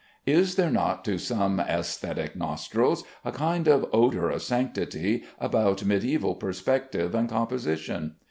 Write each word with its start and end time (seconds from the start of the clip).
Is 0.25 0.55
there 0.55 0.71
not 0.71 1.05
to 1.05 1.19
some 1.19 1.59
æsthetic 1.59 2.35
nostrils 2.35 3.03
a 3.23 3.31
kind 3.31 3.67
of 3.67 3.85
odor 3.93 4.31
of 4.31 4.41
sanctity 4.41 5.25
about 5.37 5.77
mediæval 5.85 6.39
perspective 6.39 7.13
and 7.13 7.29
composition? 7.29 8.15